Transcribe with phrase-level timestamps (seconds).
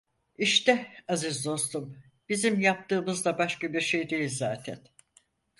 [0.37, 1.97] İşte, aziz dostum,
[2.29, 4.79] bizim yaptığımız da başka bir şey değil zaten…